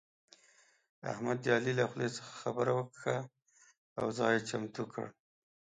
احمد 1.11 1.37
د 1.41 1.45
علي 1.55 1.73
له 1.79 1.85
خولې 1.89 2.09
څخه 2.15 2.31
خبره 2.41 2.71
وکښه 2.73 3.17
او 3.99 4.05
ځای 4.17 4.33
يې 4.35 4.45
چمتو 4.49 4.83
کړ. 4.93 5.05